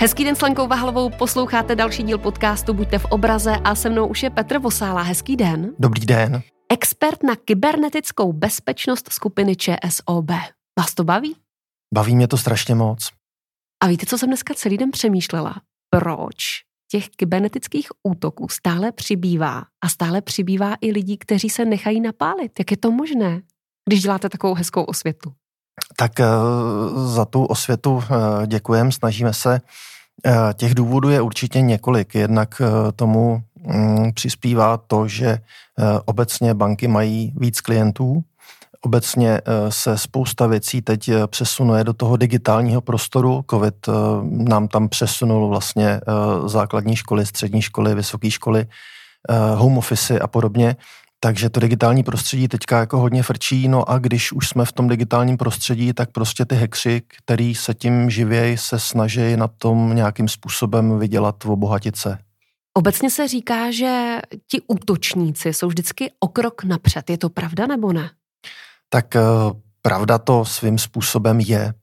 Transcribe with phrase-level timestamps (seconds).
[0.00, 4.06] Hezký den s Lenkou Vahlovou, posloucháte další díl podcastu Buďte v obraze a se mnou
[4.06, 5.02] už je Petr Vosála.
[5.02, 5.74] Hezký den.
[5.78, 6.42] Dobrý den.
[6.72, 10.30] Expert na kybernetickou bezpečnost skupiny ČSOB.
[10.78, 11.36] Vás to baví?
[11.94, 13.10] Baví mě to strašně moc.
[13.82, 15.54] A víte, co jsem dneska celý den přemýšlela?
[15.90, 16.36] Proč
[16.90, 22.58] těch kybernetických útoků stále přibývá a stále přibývá i lidí, kteří se nechají napálit?
[22.58, 23.42] Jak je to možné,
[23.88, 25.32] když děláte takovou hezkou osvětu?
[25.96, 26.26] Tak eh,
[27.06, 29.60] za tu osvětu eh, děkujem, snažíme se.
[30.26, 32.14] Eh, těch důvodů je určitě několik.
[32.14, 32.62] Jednak
[32.96, 35.38] tomu mm, přispívá to, že
[36.04, 38.24] obecně banky mají víc klientů,
[38.82, 43.44] Obecně se spousta věcí teď přesunuje do toho digitálního prostoru.
[43.50, 43.88] COVID
[44.22, 46.00] nám tam přesunul vlastně
[46.46, 48.66] základní školy, střední školy, vysoké školy,
[49.54, 50.76] home office a podobně.
[51.22, 54.88] Takže to digitální prostředí teďka jako hodně frčí, no a když už jsme v tom
[54.88, 60.28] digitálním prostředí, tak prostě ty hekři, který se tím živějí, se snaží na tom nějakým
[60.28, 62.18] způsobem vydělat, obohatit se.
[62.74, 67.10] Obecně se říká, že ti útočníci jsou vždycky o krok napřed.
[67.10, 68.10] Je to pravda nebo ne?
[68.88, 69.20] Tak eh,
[69.82, 71.74] pravda to svým způsobem je.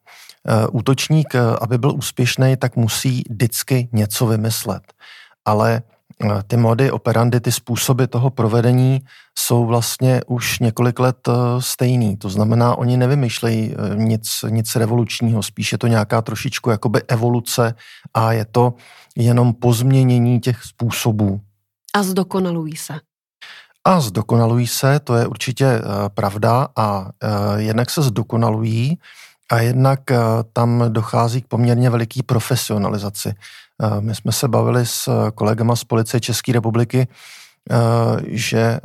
[0.48, 4.84] Eh, útočník, eh, aby byl úspěšný, tak musí vždycky něco vymyslet.
[5.46, 5.82] Ale
[6.48, 9.02] ty mody operandy, ty způsoby toho provedení
[9.38, 12.18] jsou vlastně už několik let eh, stejný.
[12.18, 17.76] To znamená, oni nevymýšlejí eh, nic, nic revolučního, spíš je to nějaká trošičku jakoby evoluce
[18.14, 18.74] a je to
[19.16, 21.42] jenom pozměnění těch způsobů.
[21.94, 22.94] A zdokonalují se.
[23.86, 25.82] A zdokonalují se, to je určitě
[26.14, 27.10] pravda a
[27.56, 28.98] jednak se zdokonalují
[29.52, 30.00] a jednak
[30.54, 33.34] tam dochází k poměrně veliký profesionalizaci.
[33.84, 37.08] Eh, my jsme se bavili s eh, kolegama z policie České republiky,
[37.72, 37.76] eh,
[38.28, 38.80] že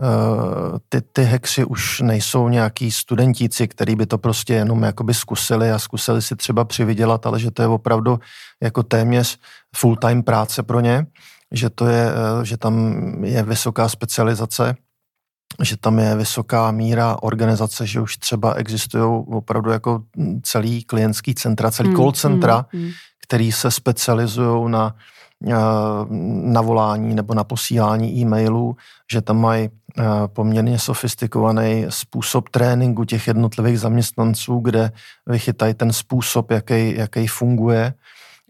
[0.88, 5.78] ty, ty hexy už nejsou nějaký studentíci, který by to prostě jenom jakoby zkusili a
[5.78, 8.20] zkusili si třeba přivydělat, ale že to je opravdu
[8.60, 9.38] jako téměř
[9.76, 11.06] full-time práce pro ně,
[11.52, 12.12] že to je,
[12.42, 14.76] že tam je vysoká specializace,
[15.62, 20.02] že tam je vysoká míra organizace, že už třeba existují opravdu jako
[20.42, 24.94] celý klientský centra, celý hmm, call centra, hmm, hmm který se specializují na,
[25.46, 25.54] eh,
[26.42, 28.76] na volání nebo na posílání e-mailů,
[29.12, 29.68] že tam mají
[29.98, 34.92] eh, poměrně sofistikovaný způsob tréninku těch jednotlivých zaměstnanců, kde
[35.26, 37.94] vychytají ten způsob, jaký, jaký funguje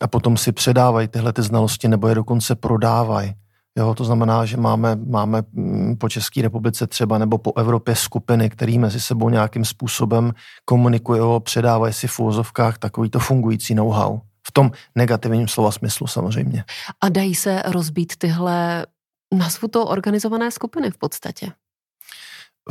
[0.00, 3.34] a potom si předávají tyhle ty znalosti nebo je dokonce prodávají.
[3.78, 8.50] Jo, to znamená, že máme, máme mm, po České republice třeba nebo po Evropě skupiny,
[8.50, 10.32] které mezi sebou nějakým způsobem
[10.64, 14.20] komunikují, předávají si v úvozovkách takovýto fungující know-how
[14.52, 16.64] v tom negativním slova smyslu samozřejmě.
[17.00, 18.86] A dají se rozbít tyhle,
[19.34, 21.52] nazvu to organizované skupiny v podstatě?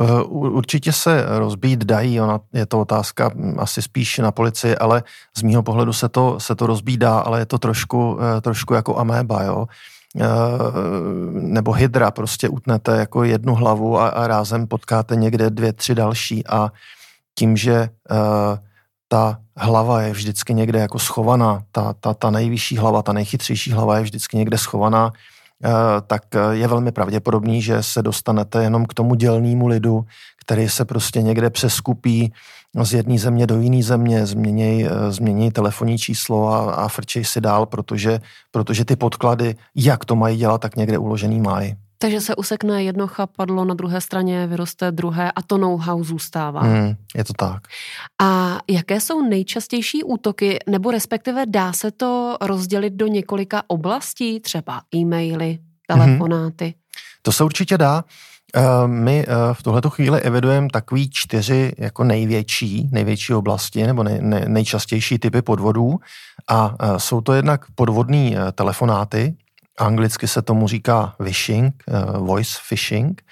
[0.00, 5.02] Eh, určitě se rozbít dají, ona je to otázka hm, asi spíš na policii, ale
[5.36, 8.74] z mýho pohledu se to, se to rozbít dá, ale je to trošku, eh, trošku
[8.74, 9.66] jako améba, jo.
[10.20, 10.24] Eh,
[11.32, 16.46] nebo hydra, prostě utnete jako jednu hlavu a, a rázem potkáte někde dvě, tři další
[16.46, 16.72] a
[17.34, 17.88] tím, že
[19.12, 23.96] ta hlava je vždycky někde jako schovaná, ta, ta, ta nejvyšší hlava, ta nejchytřejší hlava
[23.96, 25.12] je vždycky někde schovaná,
[25.64, 25.68] eh,
[26.06, 30.04] tak eh, je velmi pravděpodobný, že se dostanete jenom k tomu dělnému lidu,
[30.40, 32.32] který se prostě někde přeskupí
[32.82, 37.40] z jedné země do jiné země, změní, eh, změní telefonní číslo a, a frčej si
[37.40, 41.76] dál, protože, protože ty podklady, jak to mají dělat, tak někde uložený mají.
[42.02, 46.60] Takže se usekne jedno chapadlo, na druhé straně vyroste druhé a to know-how zůstává.
[46.60, 47.62] Hmm, je to tak.
[48.22, 54.82] A jaké jsou nejčastější útoky, nebo respektive dá se to rozdělit do několika oblastí, třeba
[54.94, 56.64] e-maily, telefonáty?
[56.64, 56.72] Hmm.
[57.22, 58.04] To se určitě dá.
[58.56, 64.18] Eh, my eh, v tuhleto chvíli evidujeme takový čtyři jako největší, největší oblasti nebo nej,
[64.22, 65.98] nej, nejčastější typy podvodů
[66.50, 69.34] a eh, jsou to jednak podvodní telefonáty,
[69.78, 73.22] Anglicky se tomu říká phishing, uh, voice phishing.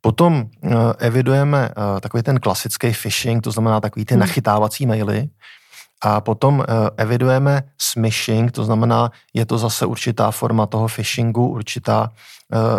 [0.00, 4.20] Potom uh, evidujeme uh, takový ten klasický phishing, to znamená takový ty hmm.
[4.20, 5.28] nachytávací maily.
[6.04, 6.64] A potom
[6.96, 12.10] evidujeme smishing, to znamená, je to zase určitá forma toho phishingu, určitá,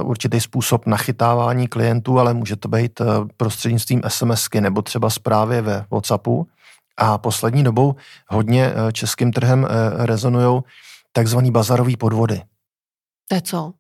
[0.02, 3.02] určitý způsob nachytávání klientů, ale může to být
[3.38, 6.48] prostřednictvím SMSky nebo třeba zprávy ve WhatsAppu.
[6.98, 7.96] A poslední dobou
[8.28, 10.62] hodně českým trhem rezonují
[11.12, 12.42] takzvaný bazarový podvody.
[13.28, 13.74] To je co?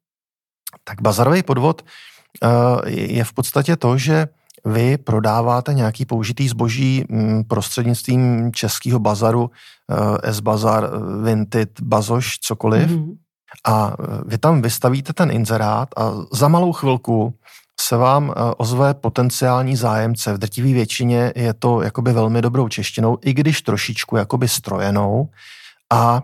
[0.84, 1.82] Tak bazarový podvod
[2.44, 2.50] uh,
[2.86, 4.28] je v podstatě to, že
[4.66, 10.90] vy prodáváte nějaký použitý zboží mm, prostřednictvím českého bazaru, uh, S-Bazar,
[11.24, 12.92] Vinted, Bazoš, cokoliv.
[12.92, 13.18] Mm-hmm.
[13.66, 13.96] A
[14.26, 17.34] vy tam vystavíte ten inzerát a za malou chvilku
[17.80, 20.34] se vám ozve potenciální zájemce.
[20.34, 25.30] V drtivé většině je to jakoby velmi dobrou češtinou, i když trošičku jakoby strojenou,
[25.94, 26.22] a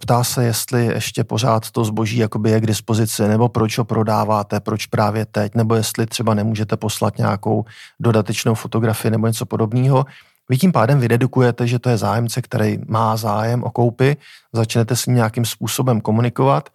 [0.00, 4.60] ptá se, jestli ještě pořád to zboží jakoby je k dispozici, nebo proč ho prodáváte,
[4.60, 7.64] proč právě teď, nebo jestli třeba nemůžete poslat nějakou
[8.00, 10.06] dodatečnou fotografii nebo něco podobného.
[10.48, 14.16] Vy tím pádem vydedukujete, že to je zájemce, který má zájem o koupy,
[14.52, 16.68] začnete s ním nějakým způsobem komunikovat,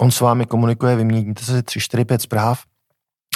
[0.00, 2.62] on s vámi komunikuje, vyměníte si 3, 4, 5 zpráv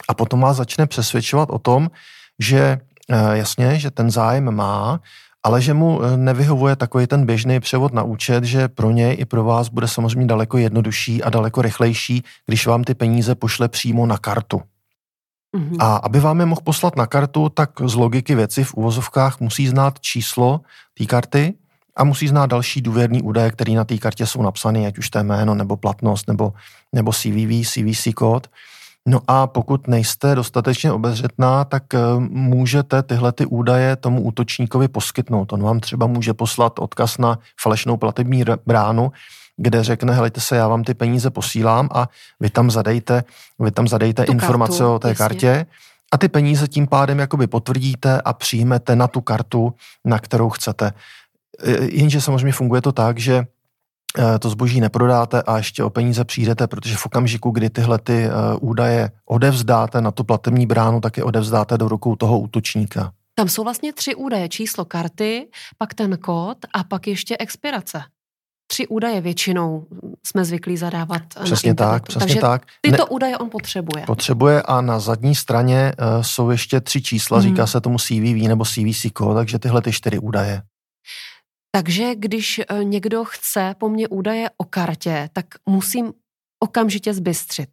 [0.09, 1.91] a potom vás začne přesvědčovat o tom,
[2.39, 2.81] že e,
[3.37, 5.01] jasně, že ten zájem má,
[5.46, 9.25] ale že mu eh, nevyhovuje takový ten běžný převod na účet, že pro něj i
[9.25, 14.06] pro vás bude samozřejmě daleko jednodušší a daleko rychlejší, když vám ty peníze pošle přímo
[14.06, 14.62] na kartu.
[15.56, 15.76] Mm-hmm.
[15.78, 19.69] A aby vám je mohl poslat na kartu, tak z logiky věci v uvozovkách musí
[19.69, 20.60] znát číslo
[20.98, 21.54] té karty
[21.96, 25.19] a musí znát další důvěrný údaje, které na té kartě jsou napsané, ať už to
[25.19, 26.52] je jméno, nebo platnost, nebo,
[26.93, 28.50] nebo CVV, CVC kód.
[29.08, 31.99] No a pokud nejste dostatečně obezřetná, tak eh,
[32.29, 35.53] můžete tyhle ty údaje tomu útočníkovi poskytnout.
[35.53, 39.12] On vám třeba může poslat odkaz na falešnou platební bránu,
[39.56, 42.08] kde řekne, helejte se, já vám ty peníze posílám a
[42.41, 43.25] vy tam zadejte,
[43.58, 45.19] vy tam zadejte tu informace kartu, o té jasně.
[45.19, 45.67] kartě
[46.12, 49.75] a ty peníze tím pádem jakoby potvrdíte a přijmete na tu kartu,
[50.05, 50.93] na kterou chcete.
[51.64, 53.47] Eh, jenže samozřejmě funguje to tak, že Eh,
[54.39, 58.31] to zboží neprodáte a ještě o peníze přijdete, protože v okamžiku, kdy tyhle ty eh,
[58.61, 63.13] údaje odevzdáte na tu platební bránu, tak je odevzdáte do rukou toho útočníka.
[63.35, 64.49] Tam jsou vlastně tři údaje.
[64.49, 65.49] Číslo karty,
[65.79, 68.03] pak ten kód a pak ještě expirace.
[68.67, 69.87] Tři údaje většinou
[70.27, 72.63] jsme zvyklí zadávat Přesně na tak, přesně Takže tak.
[72.81, 74.07] tyto ne, údaje on potřebuje.
[74.07, 77.49] Potřebuje a na zadní straně uh, jsou ještě tři čísla, hmm.
[77.49, 80.63] říká se tomu CVV nebo CVC kód, takže tyhle ty čtyři údaje.
[81.71, 86.13] Takže když e, někdo chce po mně údaje o kartě, tak musím
[86.61, 87.69] okamžitě zbystřit.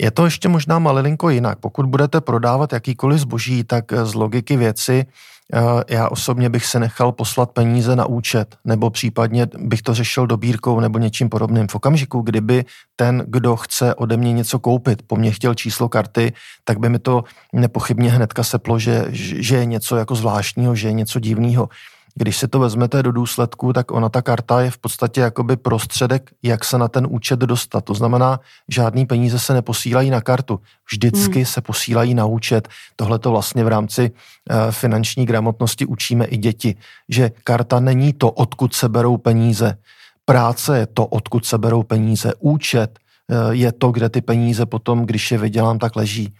[0.00, 1.58] Je to ještě možná malilinko jinak.
[1.58, 5.06] Pokud budete prodávat jakýkoliv zboží, tak e, z logiky věci
[5.52, 10.26] e, já osobně bych se nechal poslat peníze na účet, nebo případně bych to řešil
[10.26, 11.68] dobírkou nebo něčím podobným.
[11.68, 12.64] V okamžiku, kdyby
[12.96, 16.32] ten, kdo chce ode mě něco koupit, po mně chtěl číslo karty,
[16.64, 20.92] tak by mi to nepochybně hnedka seplo, že, že je něco jako zvláštního, že je
[20.92, 21.68] něco divného.
[22.14, 26.30] Když si to vezmete do důsledku, tak ona ta karta je v podstatě jakoby prostředek,
[26.42, 27.84] jak se na ten účet dostat.
[27.84, 31.46] To znamená, žádný peníze se neposílají na kartu, vždycky hmm.
[31.46, 32.68] se posílají na účet.
[32.96, 36.76] Tohle to vlastně v rámci uh, finanční gramotnosti učíme i děti,
[37.08, 39.78] že karta není to, odkud se berou peníze.
[40.24, 42.32] Práce je to, odkud se berou peníze.
[42.38, 46.34] Účet uh, je to, kde ty peníze potom, když je vydělám, tak leží.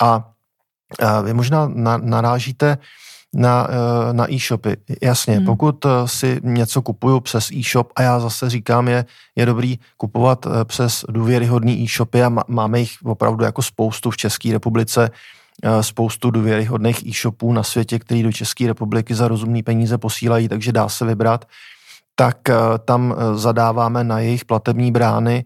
[0.00, 0.16] A
[1.02, 2.78] uh, vy možná na, narážíte
[3.34, 4.76] na, eh, na e-shopy.
[5.02, 5.46] Jasně, hmm.
[5.46, 9.04] pokud eh, si něco kupuju přes e-shop a já zase říkám, je,
[9.36, 14.52] je dobrý kupovat eh, přes důvěryhodný e-shopy a máme jich opravdu jako spoustu v České
[14.52, 15.10] republice,
[15.80, 20.88] spoustu důvěryhodných e-shopů na světě, který do České republiky za rozumné peníze posílají, takže dá
[20.88, 21.44] se vybrat
[22.20, 22.38] tak
[22.84, 25.44] tam zadáváme na jejich platební brány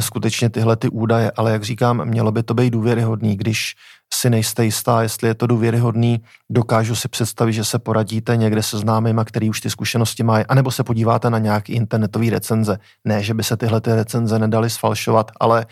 [0.00, 3.74] skutečně tyhle ty údaje, ale jak říkám, mělo by to být důvěryhodný, když
[4.14, 8.78] si nejste jistá, jestli je to důvěryhodný, dokážu si představit, že se poradíte někde se
[8.78, 12.78] známýma, který už ty zkušenosti mají, anebo se podíváte na nějaký internetový recenze.
[13.04, 15.66] Ne, že by se tyhle ty recenze nedaly sfalšovat, ale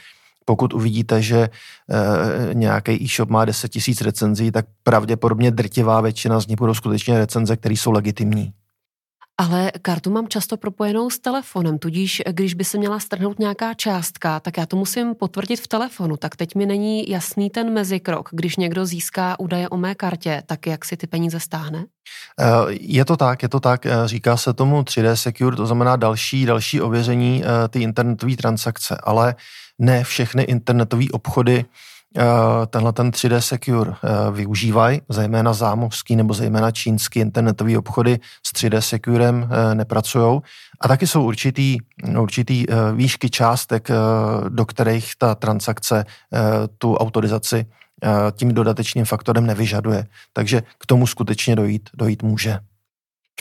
[0.44, 1.50] pokud uvidíte, že e,
[2.54, 7.56] nějaký e-shop má 10 tisíc recenzí, tak pravděpodobně drtivá většina z nich budou skutečně recenze,
[7.56, 8.52] které jsou legitimní.
[9.42, 14.40] Ale kartu mám často propojenou s telefonem, tudíž když by se měla strhnout nějaká částka,
[14.40, 16.16] tak já to musím potvrdit v telefonu.
[16.16, 18.28] Tak teď mi není jasný ten mezikrok.
[18.32, 21.84] Když někdo získá údaje o mé kartě, tak jak si ty peníze stáhne?
[22.40, 23.86] Eh, je to tak, je to tak.
[23.86, 28.96] Eh, říká se tomu 3D Secure, to znamená další, další ověření eh, ty internetové transakce,
[29.02, 29.34] ale
[29.78, 31.64] ne všechny internetové obchody
[32.66, 38.78] tenhle ten 3D Secure eh, využívají, zejména zámovský nebo zejména čínský internetový obchody s 3D
[38.78, 40.40] Securem eh, nepracují.
[40.80, 41.78] A taky jsou určitý,
[42.18, 43.88] určitý výšky částek,
[44.48, 46.04] do kterých ta transakce
[46.78, 47.66] tu autorizaci
[48.32, 50.06] tím dodatečným faktorem nevyžaduje.
[50.32, 52.58] Takže k tomu skutečně dojít, dojít může.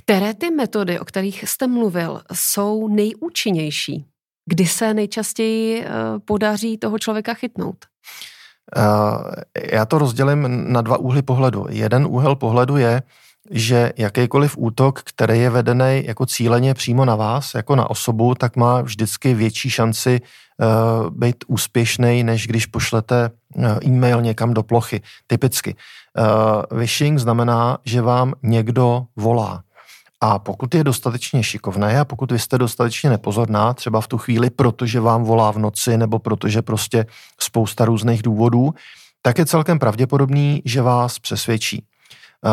[0.04, 4.06] Které ty metody, o kterých jste mluvil, jsou nejúčinnější?
[4.46, 5.86] Kdy se nejčastěji
[6.25, 7.86] podaří toho člověka chytnout?
[7.86, 7.88] Eh,
[9.72, 11.66] já to rozdělím na dva úhly pohledu.
[11.70, 13.01] Jeden úhel pohledu je,
[13.50, 18.56] že jakýkoliv útok, který je vedený jako cíleně přímo na vás, jako na osobu, tak
[18.56, 25.01] má vždycky větší šanci uh, být úspěšný, než když pošlete uh, e-mail někam do plochy.
[25.28, 25.75] Typicky.
[26.20, 29.63] Uh, phishing znamená, že vám někdo volá.
[30.24, 34.50] A pokud je dostatečně šikovné a pokud vy jste dostatečně nepozorná, třeba v tu chvíli,
[34.50, 37.06] protože vám volá v noci nebo protože prostě
[37.40, 38.74] spousta různých důvodů,
[39.22, 41.84] tak je celkem pravděpodobný, že vás přesvědčí.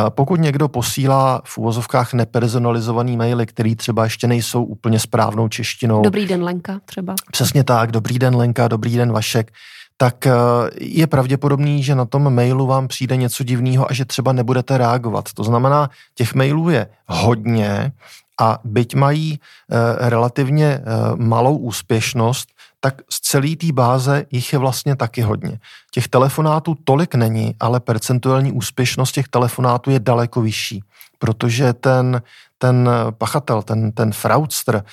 [0.08, 6.02] Pokud někdo posílá v úvozovkách nepersonalizovaný maily, který třeba ještě nejsou úplně správnou češtinou.
[6.02, 7.14] Dobrý den, Lenka, třeba.
[7.32, 9.52] Přesně tak, dobrý den, Lenka, dobrý den, Vašek
[10.00, 10.32] tak eh,
[10.80, 15.32] je pravděpodobný, že na tom mailu vám přijde něco divného a že třeba nebudete reagovat.
[15.34, 17.92] To znamená, těch mailů je hodně
[18.40, 20.82] a byť mají eh, relativně eh,
[21.16, 22.48] malou úspěšnost,
[22.80, 25.58] tak z celé té báze jich je vlastně taky hodně.
[25.90, 30.82] Těch telefonátů tolik není, ale percentuální úspěšnost těch telefonátů je daleko vyšší,
[31.18, 32.22] protože ten,
[32.58, 34.84] ten pachatel, ten, ten fraudster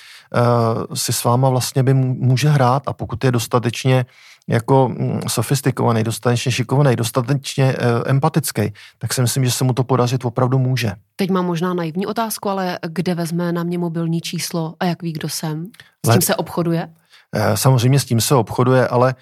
[0.94, 4.06] si s váma vlastně by může hrát a pokud je dostatečně
[4.50, 9.84] jako mm, sofistikovaný, dostatečně šikovný, dostatečně uh, empatický, tak si myslím, že se mu to
[9.84, 10.92] podařit opravdu může.
[11.16, 15.14] Teď mám možná naivní otázku, ale kde vezme na mě mobilní číslo a jak ví,
[15.14, 15.66] kdo jsem?
[16.06, 16.90] S tím se obchoduje?
[17.36, 19.16] Eh, samozřejmě s tím se obchoduje, ale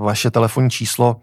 [0.00, 1.16] vaše telefonní číslo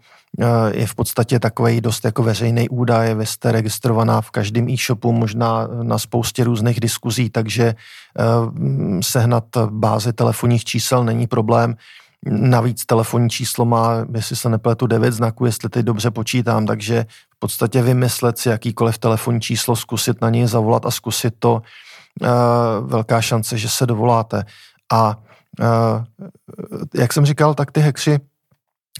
[0.72, 5.68] je v podstatě takový dost jako veřejný údaj, vy jste registrovaná v každém e-shopu, možná
[5.82, 7.74] na spoustě různých diskuzí, takže
[9.00, 11.76] sehnat bázi telefonních čísel není problém.
[12.26, 17.38] Navíc telefonní číslo má, jestli se nepletu, devět znaků, jestli teď dobře počítám, takže v
[17.38, 21.62] podstatě vymyslet si jakýkoliv telefonní číslo, zkusit na něj zavolat a zkusit to,
[22.80, 24.44] velká šance, že se dovoláte.
[24.92, 25.16] A
[26.94, 28.20] jak jsem říkal, tak ty hekři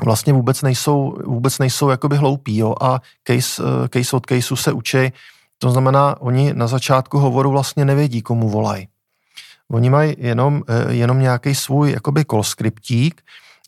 [0.04, 2.74] vlastně vůbec nejsou, vůbec nejsou jakoby hloupí jo?
[2.80, 5.12] a case, case od caseu se učí.
[5.58, 8.88] To znamená, oni na začátku hovoru vlastně nevědí, komu volají.
[9.70, 13.22] Oni mají jenom, eh, jenom nějaký svůj jakoby kolskriptík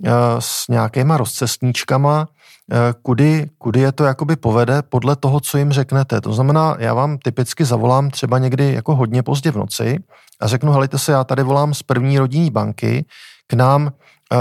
[0.04, 2.28] eh, s nějakýma rozcestníčkama,
[2.72, 6.20] eh, kudy, kudy je to jakoby povede podle toho, co jim řeknete.
[6.20, 9.98] To znamená, já vám typicky zavolám třeba někdy jako hodně pozdě v noci
[10.40, 13.04] a řeknu, helejte se, já tady volám z první rodinní banky,
[13.46, 13.92] k nám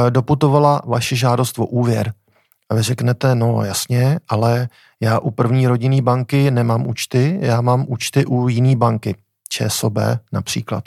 [0.10, 2.13] doputovala vaše žádost o úvěr.
[2.70, 4.68] A vy řeknete, no jasně, ale
[5.01, 9.15] já u první rodinné banky nemám účty, já mám účty u jiné banky,
[9.50, 9.98] ČSOB
[10.32, 10.84] například.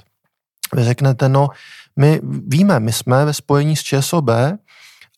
[0.75, 1.49] Vy řeknete, no
[1.97, 4.29] my víme, my jsme ve spojení s ČSOB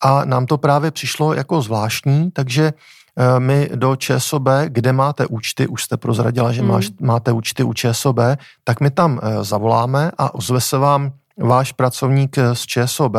[0.03, 2.73] a nám to právě přišlo jako zvláštní, takže
[3.17, 6.71] eh, my do ČSOB, kde máte účty, už jste prozradila, že hmm.
[6.71, 8.19] máš, máte účty u ČSOB,
[8.63, 13.15] tak my tam eh, zavoláme a ozve se vám váš pracovník eh, z ČSOB,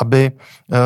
[0.00, 0.32] aby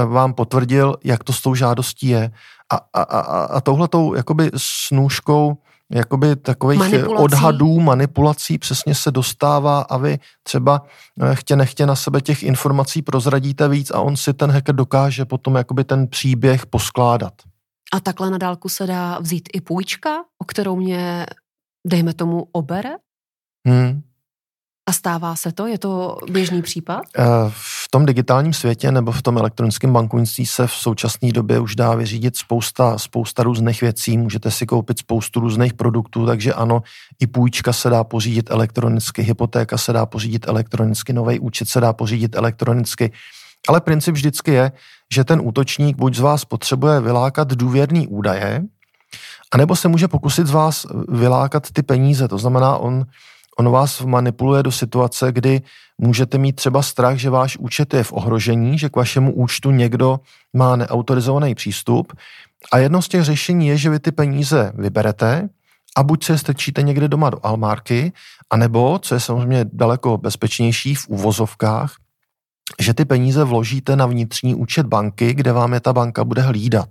[0.07, 2.31] vám potvrdil, jak to s tou žádostí je.
[2.73, 5.57] A, a, a, a touhletou jakoby snůžkou
[5.93, 7.25] jakoby takových manipulací.
[7.25, 10.83] odhadů, manipulací přesně se dostává a vy třeba
[11.23, 15.25] eh, chtě nechtě na sebe těch informací prozradíte víc a on si ten hacker dokáže
[15.25, 17.33] potom jakoby ten příběh poskládat.
[17.93, 21.27] A takhle na dálku se dá vzít i půjčka, o kterou mě,
[21.87, 22.91] dejme tomu, obere?
[23.69, 24.03] Hmm.
[24.89, 25.67] A stává se to?
[25.67, 27.03] Je to běžný případ?
[27.19, 31.77] Eh, v tom digitálním světě nebo v tom elektronickém bankovnictví se v současné době už
[31.77, 34.19] dá vyřídit spousta, spousta různých věcí.
[34.19, 36.83] Můžete si koupit spoustu různých produktů, takže ano,
[37.21, 41.93] i půjčka se dá pořídit elektronicky, hypotéka se dá pořídit elektronicky, nový účet se dá
[41.93, 43.13] pořídit elektronicky.
[43.69, 44.73] Ale princip vždycky je,
[45.15, 48.63] že ten útočník buď z vás potřebuje vylákat důvěrný údaje,
[49.53, 52.29] anebo se může pokusit z vás vylákat ty peníze.
[52.29, 53.05] To znamená, on
[53.59, 55.63] on vás manipuluje do situace, kdy
[55.99, 60.21] můžete mít třeba strach, že váš účet je v ohrožení, že k vašemu účtu někdo
[60.57, 62.13] má neautorizovaný přístup.
[62.73, 65.49] A jedno z těch řešení je, že vy ty peníze vyberete
[65.97, 68.13] a buď se strčíte někde doma do almárky,
[68.51, 71.95] anebo, co je samozřejmě daleko bezpečnější v úvozovkách,
[72.81, 76.89] že ty peníze vložíte na vnitřní účet banky, kde vám je ta banka bude hlídat.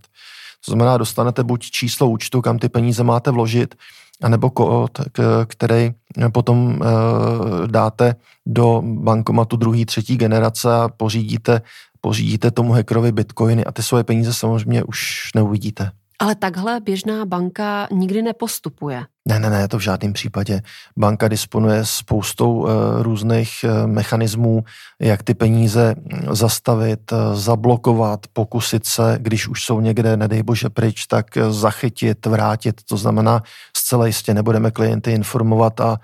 [0.66, 3.76] To znamená, dostanete buď číslo účtu, kam ty peníze máte vložit,
[4.24, 5.02] anebo kód,
[5.46, 5.92] který
[6.32, 11.62] potom eh, dáte do bankomatu druhé, třetí generace a pořídíte,
[12.02, 15.92] pořídíte tomu hackerovi bitcoiny a ty svoje peníze samozřejmě už neuvidíte.
[16.20, 19.04] Ale takhle běžná banka nikdy nepostupuje.
[19.28, 20.62] Ne, ne, ne, to v žádném případě.
[20.98, 22.70] Banka disponuje spoustou uh,
[23.02, 24.64] různých uh, mechanismů,
[25.00, 25.96] jak ty peníze
[26.32, 32.26] zastavit, uh, zablokovat, pokusit se, když už jsou někde, nedej bože, pryč, tak uh, zachytit,
[32.26, 32.82] vrátit.
[32.90, 33.44] To znamená,
[33.78, 36.00] zcela jistě nebudeme klienty informovat a Eh,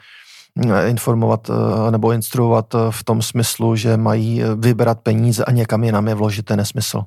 [0.87, 6.07] informovat eh, nebo instruovat eh, v tom smyslu, že mají vybrat peníze a někam jinam
[6.07, 7.03] je vložit, ten nesmysl.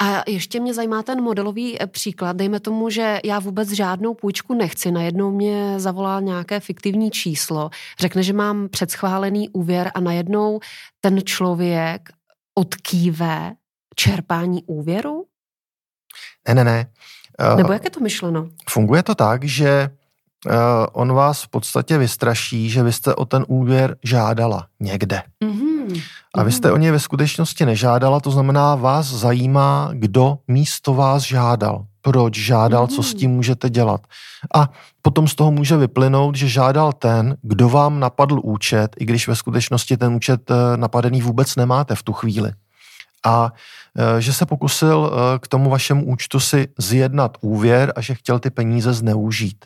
[0.00, 2.36] A ještě mě zajímá ten modelový příklad.
[2.36, 4.90] Dejme tomu, že já vůbec žádnou půjčku nechci.
[4.90, 7.70] Najednou mě zavolá nějaké fiktivní číslo,
[8.00, 10.60] řekne, že mám předschválený úvěr a najednou
[11.00, 12.08] ten člověk
[12.54, 13.52] odkýve
[13.96, 15.24] čerpání úvěru?
[16.48, 16.86] Ne, ne, ne.
[17.56, 18.48] Nebo jak je to myšleno?
[18.70, 19.90] Funguje to tak, že
[20.92, 25.22] on vás v podstatě vystraší, že vy jste o ten úvěr žádala někde.
[25.44, 26.02] Mm-hmm.
[26.34, 31.22] A vy jste o něj ve skutečnosti nežádala, to znamená, vás zajímá, kdo místo vás
[31.22, 31.84] žádal.
[32.06, 33.18] proč žádal, co s Mhm.
[33.18, 34.00] tím můžete dělat.
[34.54, 34.70] A
[35.02, 39.36] potom z toho může vyplynout, že žádal ten, kdo vám napadl účet, i když ve
[39.36, 42.52] skutečnosti ten účet eh, napadený vůbec nemáte v tu chvíli.
[43.26, 43.52] A
[43.98, 48.38] eh, že se pokusil eh, k tomu vašemu účtu si zjednat úvěr a že chtěl
[48.38, 49.64] ty peníze zneužít.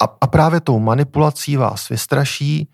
[0.00, 2.68] A, a právě tou manipulací vás vystraší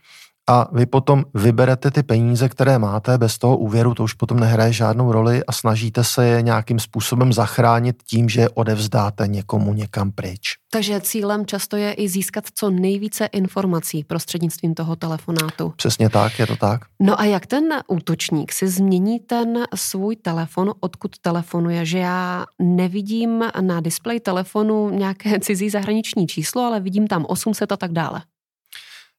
[0.51, 4.73] a vy potom vyberete ty peníze, které máte, bez toho úvěru to už potom nehraje
[4.73, 10.13] žádnou roli a snažíte se je nějakým způsobem zachránit tím, že je odevzdáte někomu někam
[10.13, 10.55] pryč.
[10.71, 15.73] Takže cílem často je i získat co nejvíce informací prostřednictvím toho telefonátu.
[15.77, 16.81] Přesně tak, je to tak.
[17.01, 23.45] No a jak ten útočník si změní ten svůj telefon, odkud telefonuje, že já nevidím
[23.61, 28.23] na displeji telefonu nějaké cizí zahraniční číslo, ale vidím tam 800 a tak dále.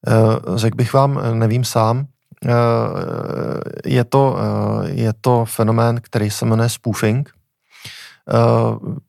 [0.08, 2.06] Eh, Řekl bych vám, nevím sám,
[2.46, 2.52] eh,
[3.86, 7.30] je to, eh, je to fenomén, který se jmenuje spoofing.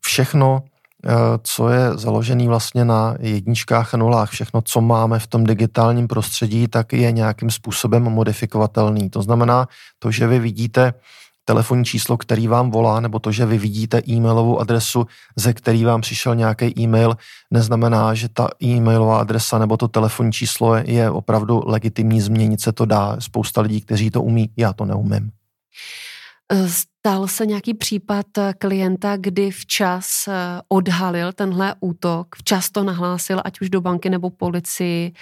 [0.01, 0.63] Všechno,
[1.43, 6.69] co je založený vlastně na jedničkách a nulách, všechno, co máme v tom digitálním prostředí,
[6.69, 9.11] tak je nějakým způsobem modifikovatelný.
[9.11, 10.95] To znamená, to, že vy vidíte
[11.49, 16.01] telefonní číslo, který vám volá, nebo to, že vy vidíte e-mailovou adresu, ze který vám
[16.01, 17.17] přišel nějaký e-mail,
[17.51, 22.73] neznamená, že ta e-mailová adresa nebo to telefonní číslo je, je opravdu legitimní, změnit se
[22.73, 23.17] to dá.
[23.19, 25.31] Spousta lidí, kteří to umí, já to neumím.
[26.67, 28.27] Stal se nějaký případ
[28.59, 34.31] klienta, kdy včas eh, odhalil tenhle útok, včas to nahlásil, ať už do banky nebo
[34.31, 35.13] policii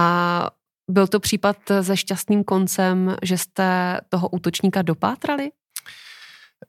[0.00, 0.50] a
[0.90, 5.50] byl to případ se šťastným koncem, že jste toho útočníka dopátrali?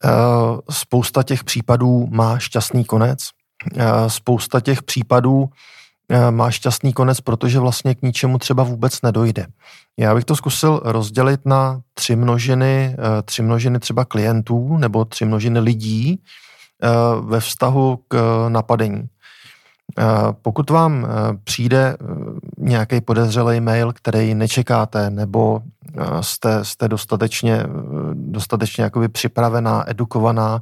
[0.03, 0.09] Eh,
[0.69, 3.19] Spousta těch případů má šťastný konec.
[3.77, 5.49] Eh, Spousta těch případů
[6.09, 9.47] eh, má šťastný konec, protože vlastně k ničemu třeba vůbec nedojde.
[9.99, 15.59] Já bych to zkusil rozdělit na tři množiny, tři množiny třeba klientů nebo tři množiny
[15.59, 16.19] lidí
[17.21, 19.09] ve vztahu k napadení.
[19.99, 20.03] Eh,
[20.41, 22.05] Pokud vám eh, přijde eh,
[22.57, 25.61] nějaký podezřelý mail, který nečekáte, nebo
[26.21, 27.63] jste, jste dostatečně,
[28.13, 30.61] dostatečně jakoby připravená, edukovaná,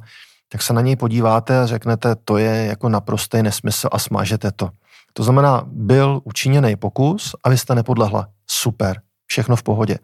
[0.52, 4.70] tak se na něj podíváte a řeknete, to je jako naprostý nesmysl a smažete to.
[5.12, 8.28] To znamená, byl učiněný pokus a vy jste nepodlehla.
[8.46, 9.98] Super, všechno v pohodě.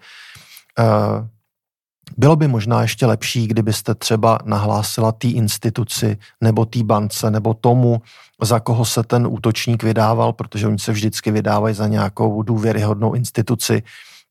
[2.11, 7.55] Eh, Bylo by možná ještě lepší, kdybyste třeba nahlásila té instituci nebo té bance nebo
[7.55, 8.03] tomu,
[8.43, 13.83] za koho se ten útočník vydával, protože oni se vždycky vydávají za nějakou důvěryhodnou instituci.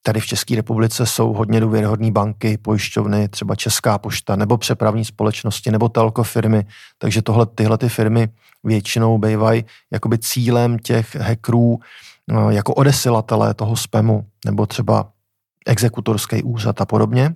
[0.04, 5.72] Tady v České republice jsou hodně důvěryhodné banky, pojišťovny, třeba Česká pošta, nebo přepravní společnosti,
[5.72, 6.66] nebo telko firmy.
[6.98, 8.30] Takže tohle, tyhle ty firmy
[8.64, 11.80] většinou bývají jakoby cílem těch hackerů
[12.28, 15.12] no, jako odesilatelé toho spamu, nebo třeba
[15.68, 17.36] exekutorský úřad a podobně.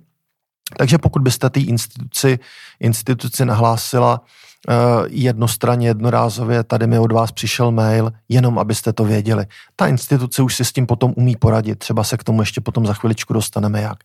[0.76, 2.38] Takže pokud byste té instituci,
[2.80, 4.74] instituci nahlásila uh,
[5.10, 9.46] jednostranně, jednorázově, tady mi od vás přišel mail, jenom abyste to věděli.
[9.76, 12.86] Ta instituce už si s tím potom umí poradit, třeba se k tomu ještě potom
[12.86, 13.98] za chviličku dostaneme jak.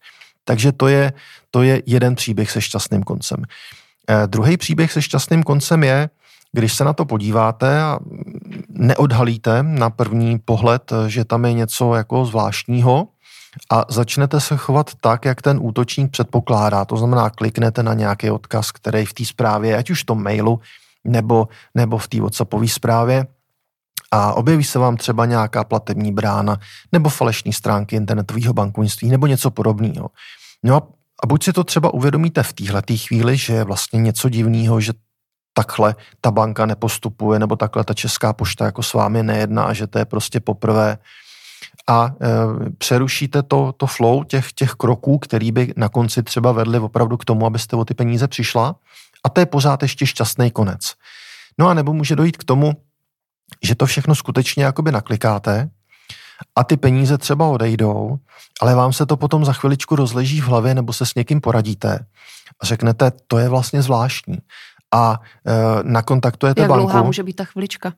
[0.44, 1.14] Takže to je,
[1.52, 3.40] to je jeden příběh se šťastným koncem.
[3.40, 6.10] Uh, druhý příběh se šťastným koncem je,
[6.52, 8.00] když se na to podíváte a
[8.70, 13.08] neodhalíte na první pohled, že tam je něco jako zvláštního,
[13.72, 16.86] a začnete se chovat tak, jak ten útočník předpokládá.
[16.86, 20.60] To znamená, kliknete na nějaký odkaz, který v té zprávě, ať už v tom mailu
[21.04, 23.28] nebo, nebo v té WhatsAppové zprávě,
[24.12, 26.58] a objeví se vám třeba nějaká platební brána
[26.92, 30.10] nebo falešní stránky internetového bankovnictví nebo něco podobného.
[30.64, 30.88] No a,
[31.24, 34.94] a buď si to třeba uvědomíte v téhle chvíli, že je vlastně něco divného, že
[35.54, 39.88] takhle ta banka nepostupuje, nebo takhle ta česká pošta jako s vámi nejedná a že
[39.88, 40.98] to je prostě poprvé,
[41.90, 46.80] a e, přerušíte to, to flow těch, těch kroků, který by na konci třeba vedli
[46.80, 48.76] opravdu k tomu, abyste o ty peníze přišla
[49.24, 50.94] a to je pořád ještě šťastný konec.
[51.58, 52.74] No a nebo může dojít k tomu,
[53.64, 55.70] že to všechno skutečně jakoby naklikáte
[56.56, 58.18] a ty peníze třeba odejdou,
[58.62, 62.06] ale vám se to potom za chviličku rozleží v hlavě nebo se s někým poradíte
[62.62, 64.38] a řeknete, to je vlastně zvláštní.
[64.94, 66.84] A e, nakontaktujete Jak banku.
[66.84, 67.94] dlouhá může být ta chvilička?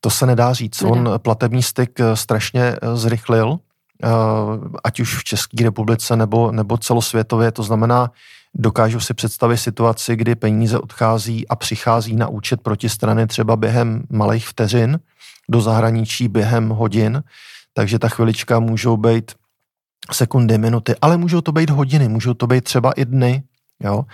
[0.00, 0.82] To se nedá říct.
[0.82, 0.92] Nedá.
[0.92, 3.58] On platební styk eh, strašně eh, zrychlil,
[4.04, 4.08] eh,
[4.84, 7.52] ať už v České republice nebo, nebo celosvětově.
[7.52, 8.10] To znamená,
[8.54, 14.48] dokážu si představit situaci, kdy peníze odchází a přichází na účet protistrany třeba během malých
[14.48, 15.00] vteřin
[15.48, 17.22] do zahraničí během hodin,
[17.72, 19.32] takže ta chvilička můžou být
[20.12, 23.42] sekundy, minuty, ale můžou to být hodiny, můžou to být třeba i dny,
[23.80, 24.04] jo.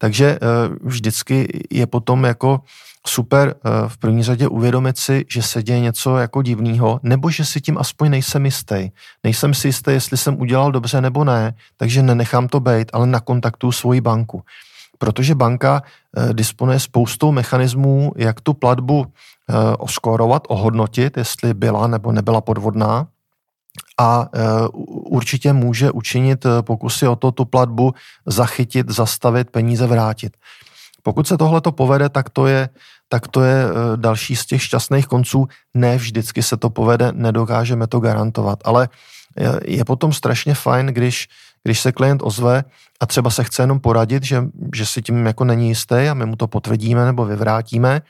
[0.00, 0.38] Takže
[0.80, 2.60] vždycky je potom jako
[3.06, 3.54] super
[3.88, 7.78] v první řadě uvědomit si, že se děje něco jako divného, nebo že si tím
[7.78, 8.90] aspoň nejsem jistý.
[9.24, 13.72] Nejsem si jistý, jestli jsem udělal dobře nebo ne, takže nenechám to být, ale nakontaktuju
[13.72, 14.42] svoji banku.
[15.00, 15.82] protože banka
[16.32, 19.06] disponuje spoustou mechanismů, jak tu platbu
[19.78, 23.06] oskórovat, ohodnotit, jestli byla nebo nebyla podvodná
[24.00, 24.28] a
[24.88, 27.94] určitě může učinit pokusy o to tu platbu
[28.26, 30.36] zachytit, zastavit, peníze vrátit.
[31.02, 32.68] Pokud se tohle to povede, tak to je
[33.12, 35.48] tak to je eh, další z těch šťastných konců.
[35.74, 38.88] Ne vždycky se to povede, nedokážeme to garantovat, ale
[39.64, 41.28] je potom strašně fajn, když,
[41.62, 42.64] když se klient ozve
[43.00, 46.26] a třeba se chce jenom poradit, že, že si tím jako není jistý a my
[46.26, 48.02] mu to potvrdíme nebo vyvrátíme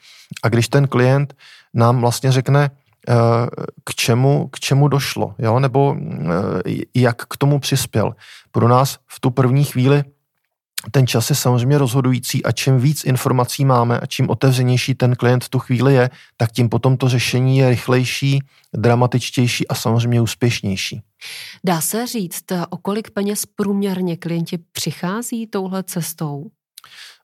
[0.42, 1.34] a když ten klient
[1.74, 2.70] nám vlastně řekne,
[3.84, 5.58] k čemu, k čemu došlo, jo?
[5.58, 8.14] nebo eh, jak k tomu přispěl.
[8.50, 10.04] Pro nás v tu první chvíli
[10.90, 15.44] ten čas je samozřejmě rozhodující a čím víc informací máme a čím otevřenější ten klient
[15.44, 18.38] v tu chvíli je, tak tím potom to řešení je rychlejší,
[18.74, 21.02] dramatičtější a samozřejmě úspěšnější.
[21.64, 26.50] Dá se říct, o kolik peněz průměrně klienti přichází touhle cestou?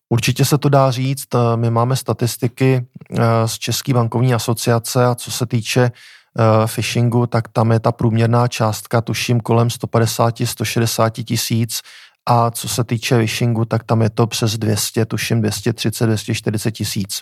[0.08, 1.28] Určitě se to dá říct.
[1.56, 7.48] My máme statistiky eh, z České bankovní asociace a co se týče eh, phishingu, tak
[7.48, 11.80] tam je ta průměrná částka, tuším, kolem 150-160 tisíc
[12.26, 17.20] a co se týče vishingu, tak tam je to přes 200, tuším 230, 240 tisíc.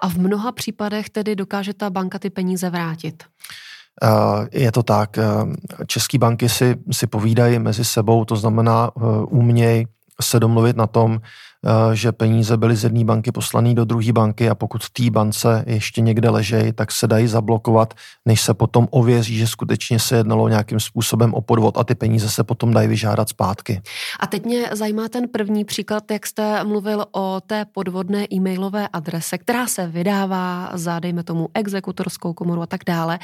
[0.00, 3.24] A v mnoha případech tedy dokáže ta banka ty peníze vrátit?
[4.52, 5.18] Je to tak.
[5.86, 8.90] České banky si, si povídají mezi sebou, to znamená
[9.28, 9.86] uměj
[10.20, 11.47] se domluvit na tom, Eh,
[11.92, 15.64] že peníze byly z jedné banky poslané do druhé banky a pokud v té bance
[15.66, 17.94] ještě někde ležejí, tak se dají zablokovat,
[18.26, 22.30] než se potom ověří, že skutečně se jednalo nějakým způsobem o podvod a ty peníze
[22.30, 23.82] se potom dají vyžádat zpátky.
[24.20, 29.38] A teď mě zajímá ten první příklad, jak jste mluvil o té podvodné e-mailové adrese,
[29.38, 33.18] která se vydává za, dejme tomu, exekutorskou komoru a tak dále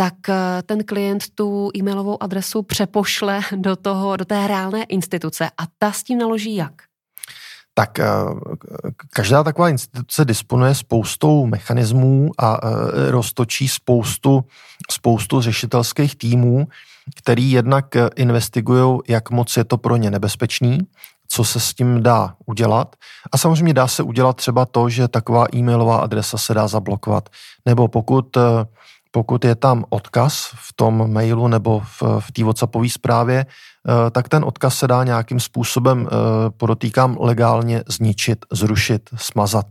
[0.00, 5.62] tak eh, ten klient tu e-mailovou adresu přepošle do, toho, do té reálné instituce a
[5.78, 6.87] ta s tím naloží jak?
[7.78, 8.06] Tak eh,
[9.10, 14.44] každá taková instituce disponuje spoustou mechanismů a eh, roztočí spoustu,
[14.90, 16.66] spoustu řešitelských týmů,
[17.16, 20.78] který jednak eh, investigují, jak moc je to pro ně nebezpečný,
[21.28, 22.96] co se s tím dá udělat.
[23.32, 27.28] A samozřejmě dá se udělat třeba to, že taková e-mailová adresa se dá zablokovat.
[27.66, 28.36] Nebo pokud
[29.10, 33.46] pokud je tam odkaz v tom mailu nebo v, v té WhatsAppové zprávě,
[34.10, 36.14] tak ten odkaz se dá nějakým způsobem, eh,
[36.50, 39.66] podotýkám, legálně zničit, zrušit, smazat.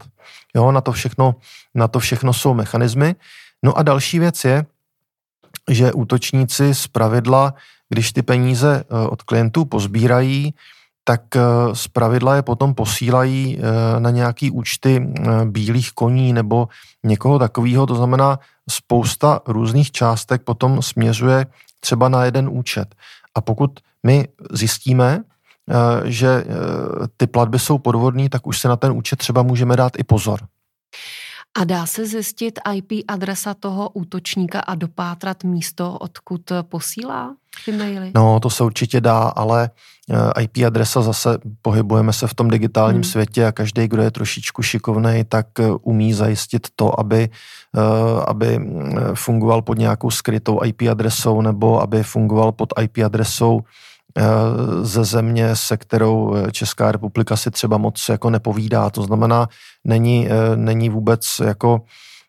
[0.56, 1.36] Jo, na to všechno,
[1.75, 3.15] na to všechno jsou mechanismy.
[3.63, 4.65] No a další věc je,
[5.69, 7.53] že útočníci z pravidla,
[7.89, 10.53] když ty peníze eh, od klientů pozbírají,
[11.03, 11.21] tak
[11.73, 13.60] z pravidla je potom posílají
[13.99, 15.08] na nějaký účty
[15.45, 16.67] bílých koní nebo
[17.03, 17.86] někoho takového.
[17.86, 21.45] To znamená, spousta různých částek potom směřuje
[21.80, 22.95] třeba na jeden účet.
[23.36, 26.45] A pokud my zjistíme, eh, že eh,
[27.17, 30.39] ty platby jsou podvodné, tak už se na ten účet třeba můžeme dát i pozor.
[31.58, 38.12] A dá se zjistit IP adresa toho útočníka a dopátrat místo, odkud posílá ty maily?
[38.15, 39.70] No, to se určitě dá, ale
[40.38, 43.04] eh, IP adresa zase pohybujeme se v tom digitálním hmm.
[43.04, 47.30] světě a každý, kdo je trošičku šikovný, tak eh, umí zajistit to, aby,
[47.78, 48.60] eh, aby
[49.13, 53.62] fungoval pod nějakou skrytou IP adresou nebo aby fungoval pod IP adresou
[54.82, 58.89] ze země, se kterou eh, Česká republika si třeba moc jako nepovídá.
[58.89, 59.47] To znamená,
[59.84, 61.82] není, eh, není vůbec jako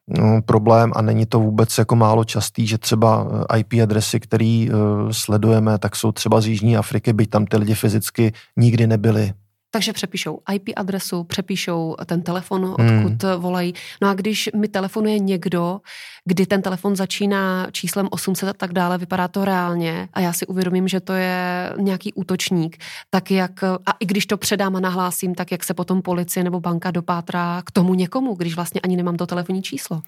[0.06, 4.66] mm, problém a není to vůbec jako málo častý, že třeba IP adresy, které
[5.10, 9.32] sledujeme, tak jsou třeba z Jižní Afriky, byť tam ty lidi fyzicky nikdy nebyli.
[9.70, 13.40] Takže přepíšou IP adresu, přepíšou ten telefon, odkud hmm.
[13.40, 13.74] volají.
[14.02, 15.80] No a když mi telefonuje někdo,
[16.24, 20.46] kdy ten telefon začíná číslem 800 a tak dále, vypadá to reálně a já si
[20.46, 22.76] uvědomím, že to je nějaký útočník,
[23.10, 26.60] tak jak, a i když to předám a nahlásím, tak jak se potom policie nebo
[26.60, 30.00] banka dopátrá k tomu někomu, když vlastně ani nemám to telefonní číslo?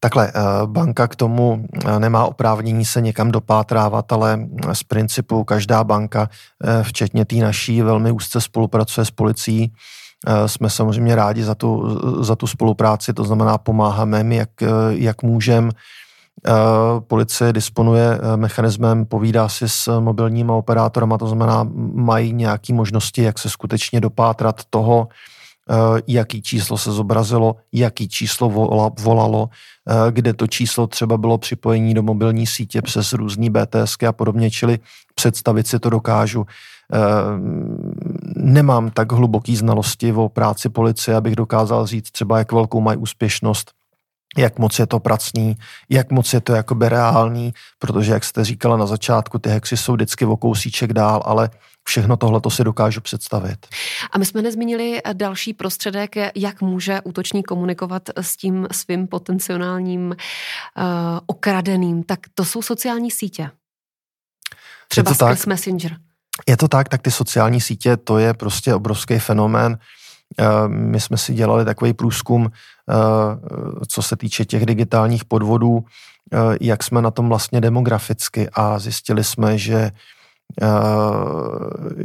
[0.00, 5.84] Takhle, eh, banka k tomu eh, nemá oprávnění se někam dopátrávat, ale z principu každá
[5.84, 6.28] banka,
[6.64, 9.72] eh, včetně té naší, velmi úzce spolupracuje s policií.
[10.26, 14.50] Eh, jsme samozřejmě rádi za tu, za tu spolupráci, to znamená pomáháme jim, jak,
[14.90, 15.70] jak můžeme.
[17.06, 23.38] Policie disponuje eh, mechanismem, povídá si s mobilníma operátorama, to znamená, mají nějaké možnosti, jak
[23.38, 25.08] se skutečně dopátrat toho,
[25.70, 25.74] eh,
[26.06, 28.48] jaký číslo se zobrazilo, jaký číslo
[28.98, 29.48] volalo,
[30.10, 34.78] kde to číslo třeba bylo připojení do mobilní sítě přes různý BTSky a podobně, čili
[35.14, 36.46] představit si to dokážu.
[38.46, 43.72] Nemám tak hluboký znalosti o práci policie, abych dokázal říct třeba, jak velkou mají úspěšnost,
[44.36, 45.56] jak moc je to pracný,
[45.90, 49.92] jak moc je to jakoby reálný, protože jak jste říkala na začátku, ty hexy jsou
[49.92, 51.50] vždycky o kousíček dál, ale
[51.84, 53.66] všechno tohle to si dokážu představit.
[54.12, 60.14] A my jsme nezmínili další prostředek, jak může útočník komunikovat s tím svým potenciálním uh,
[61.26, 62.02] okradeným.
[62.02, 63.50] Tak to jsou sociální sítě.
[64.88, 65.46] Třeba skrz tak.
[65.46, 65.96] Messenger.
[66.48, 69.78] Je to tak, tak ty sociální sítě, to je prostě obrovský fenomén.
[70.38, 72.94] Eh, my jsme si dělali takový průzkum, eh,
[73.88, 75.84] co se týče těch digitálních podvodů,
[76.32, 79.90] eh, jak jsme na tom vlastně demograficky a zjistili jsme, že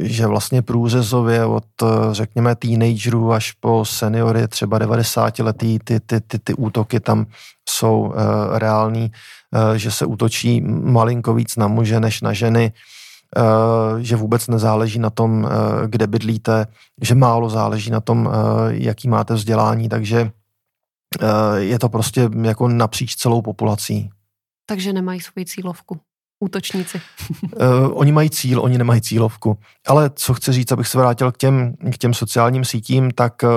[0.00, 1.64] že vlastně průřezově od,
[2.12, 7.26] řekněme, teenagerů až po seniory, třeba 90 letý, ty, ty, ty, ty útoky tam
[7.68, 8.14] jsou
[8.52, 9.12] reální,
[9.76, 12.72] že se útočí malinko víc na muže než na ženy,
[13.98, 16.66] že vůbec nezáleží na tom, eh, kde bydlíte,
[17.02, 18.36] že málo záleží na tom, eh,
[18.68, 20.30] jaký máte vzdělání, takže
[21.56, 24.10] je to prostě jako napříč celou populací.
[24.66, 26.00] Takže nemají svoji cílovku
[26.40, 27.00] útočníci.
[27.42, 27.50] uh,
[27.92, 29.58] oni mají cíl, oni nemají cílovku.
[29.86, 33.50] Ale co chci říct, abych se vrátil k těm, k těm sociálním sítím, tak uh,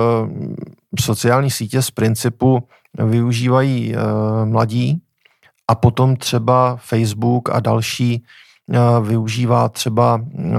[1.00, 4.00] sociální sítě z principu využívají uh,
[4.48, 5.02] mladí
[5.68, 8.22] a potom třeba Facebook a další Eh,
[9.00, 10.56] využívá třeba eh,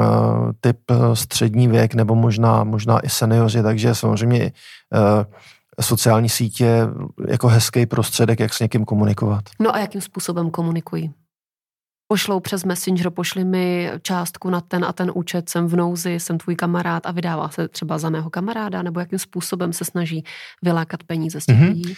[0.60, 4.52] typ eh, střední věk nebo možná, možná i seniori, takže samozřejmě
[5.82, 6.88] sociální sítě
[7.28, 9.44] jako hezký prostředek, jak s někým komunikovat.
[9.60, 11.14] No a jakým způsobem komunikují?
[12.08, 16.38] Pošlou přes Messenger, pošli mi částku na ten a ten účet, jsem v nouzi, jsem
[16.38, 20.24] tvůj kamarád a vydává se třeba za mého kamaráda, nebo jakým způsobem se snaží
[20.64, 21.68] vylákat peníze z těch mm-hmm.
[21.68, 21.94] lidí?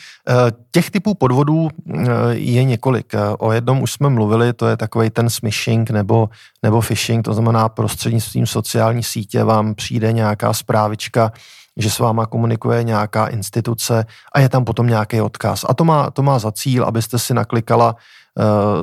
[0.72, 3.14] Těch typů podvodů eh, je několik.
[3.14, 6.30] Eh, o jednom už jsme mluvili, to je takový ten smishing nebo,
[6.64, 11.32] nebo phishing, to znamená prostřednictvím sociální sítě vám přijde nějaká zprávička,
[11.78, 15.66] že s váma komunikuje nějaká instituce a je tam potom nějaký odkaz.
[15.70, 18.00] A to má, to má za cíl, abyste si naklikala uh,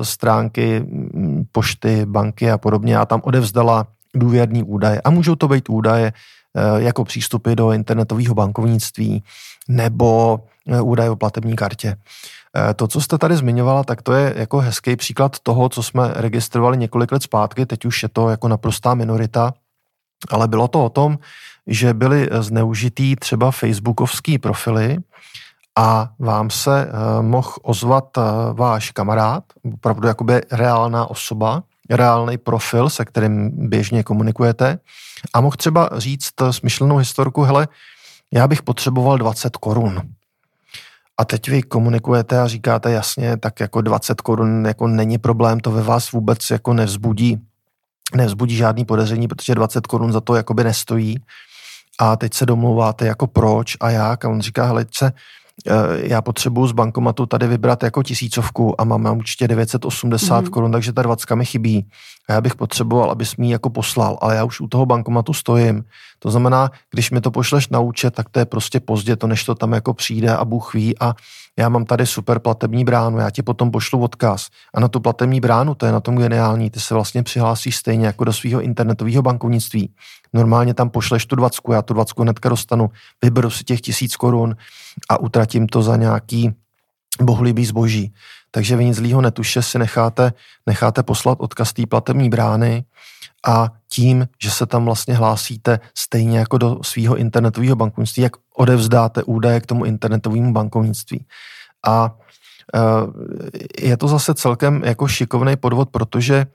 [0.01, 5.01] stránky mm, pošty, banky a podobně a tam odevzdala důvěrný údaje.
[5.01, 9.23] A můžou to být údaje uh, jako přístupy do internetového bankovnictví
[9.67, 11.95] nebo uh, údaje o platební kartě.
[12.75, 16.77] To, co jste tady zmiňovala, tak to je jako hezký příklad toho, co jsme registrovali
[16.77, 19.53] několik let zpátky, teď už je to jako naprostá minorita,
[20.29, 21.19] ale bylo to o tom,
[21.67, 24.97] že byly zneužitý třeba facebookovský profily
[25.77, 32.89] a vám se uh, mohl ozvat uh, váš kamarád, opravdu jakoby reálná osoba, reálný profil,
[32.89, 34.79] se kterým běžně komunikujete.
[35.33, 37.67] A mohl třeba říct smyšlenou historku, hele,
[38.33, 40.01] já bych potřeboval 20 korun.
[41.17, 45.71] A teď vy komunikujete a říkáte jasně, tak jako 20 korun jako není problém, to
[45.71, 47.37] ve vás vůbec jako nevzbudí,
[48.15, 51.17] nevzbudí žádný podezření, protože 20 korun za to jakoby nestojí.
[51.99, 54.25] A teď se domluváte jako proč a jak?
[54.25, 55.11] A on říká, hele, se, eh,
[55.97, 60.47] já potřebuju z bankomatu tady vybrat jako tisícovku a mám, určitě 980 mm.
[60.47, 61.87] korun, takže ta 20 mi chybí.
[62.29, 65.33] A já bych potřeboval, abys mi ji jako poslal, ale já už u toho bankomatu
[65.33, 65.83] stojím.
[66.19, 69.43] To znamená, když mi to pošleš na účet, tak to je prostě pozdě, to než
[69.43, 71.15] to tam jako přijde a Bůh ví a
[71.59, 74.47] já mám tady super platební bránu, já ti potom pošlu odkaz.
[74.73, 78.05] A na tu platební bránu, to je na tom geniální, ty se vlastně přihlásíš stejně
[78.05, 79.89] jako do svého internetového bankovnictví.
[80.33, 82.89] Normálně tam pošleš tu dvacku, já tu dvacku hnedka dostanu,
[83.23, 84.55] vyberu si těch tisíc korun
[85.09, 86.53] a utratím to za nějaký
[87.21, 88.13] bohlibý zboží.
[88.51, 90.33] Takže vy nic zlýho netuše si necháte,
[90.65, 92.85] necháte poslat odkaz té platební brány
[93.47, 99.23] a tím, že se tam vlastně hlásíte stejně jako do svého internetového bankovnictví, jak odevzdáte
[99.23, 101.25] údaje k tomu internetovému bankovnictví.
[101.87, 102.15] A
[103.81, 106.47] je to zase celkem jako šikovný podvod, protože e,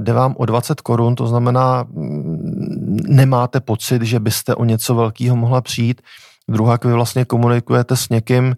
[0.00, 5.36] jde vám o 20 korun, to znamená, mm, nemáte pocit, že byste o něco velkého
[5.36, 6.02] mohla přijít.
[6.48, 8.56] Druhá, vy vlastně komunikujete s někým,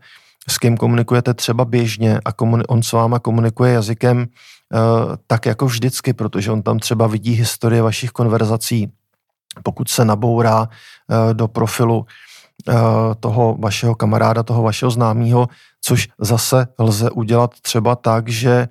[0.48, 2.30] s kým komunikujete třeba běžně a
[2.68, 4.26] on s váma komunikuje jazykem,
[4.74, 8.92] Eh, tak jako vždycky, protože on tam třeba vidí historie vašich konverzací.
[9.62, 12.12] Pokud se nabourá eh, do profilu eh,
[13.20, 15.48] toho vašeho kamaráda, toho vašeho známého,
[15.84, 18.68] což zase lze udělat třeba tak, že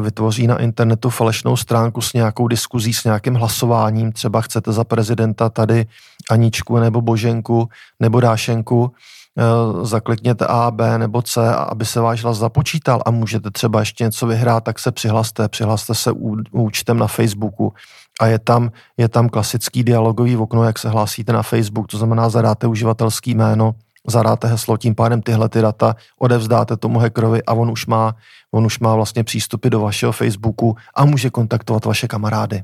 [0.00, 5.48] vytvoří na internetu falešnou stránku s nějakou diskuzí, s nějakým hlasováním, třeba chcete za prezidenta
[5.48, 5.86] tady
[6.30, 7.68] Aničku nebo Boženku
[8.00, 8.92] nebo Dášenku,
[9.38, 13.02] Eh, zaklikněte A, B nebo C, aby se váš hlas započítal.
[13.06, 16.12] A můžete třeba ještě něco vyhrát, tak se přihlaste, přihlaste se
[16.50, 17.72] účtem na Facebooku
[18.20, 22.28] a je tam, je tam klasický dialogový okno, jak se hlásíte na Facebook, to znamená
[22.28, 23.74] zadáte uživatelský jméno,
[24.06, 28.14] zadáte heslo, tím pádem tyhle ty data odevzdáte tomu hackerovi a on už má,
[28.52, 32.62] on už má vlastně přístupy do vašeho Facebooku a může kontaktovat vaše kamarády.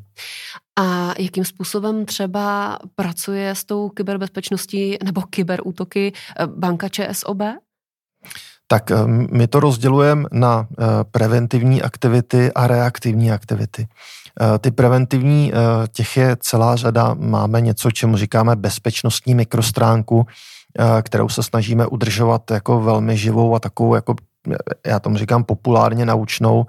[0.80, 7.42] A jakým způsobem třeba pracuje s tou kyberbezpečností nebo kyberútoky eh, banka ČSOB?
[8.66, 13.88] Tak eh, my to rozdělujeme na eh, preventivní aktivity a reaktivní aktivity.
[14.60, 15.52] Ty preventivní,
[15.92, 17.14] těch je celá řada.
[17.18, 20.26] Máme něco, čemu říkáme bezpečnostní mikrostránku,
[21.02, 24.14] kterou se snažíme udržovat jako velmi živou a takovou, jako
[24.86, 26.66] já tomu říkám populárně naučnou,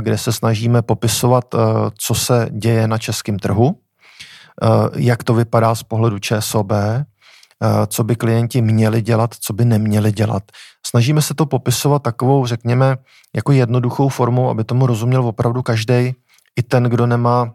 [0.00, 1.54] kde se snažíme popisovat,
[1.98, 3.78] co se děje na českém trhu,
[4.96, 6.72] jak to vypadá z pohledu ČSOB,
[7.86, 10.42] co by klienti měli dělat, co by neměli dělat.
[10.86, 12.96] Snažíme se to popisovat takovou, řekněme,
[13.34, 16.14] jako jednoduchou formou, aby tomu rozuměl opravdu každý,
[16.56, 17.52] i ten, kdo nemá